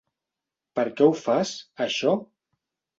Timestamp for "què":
0.97-1.07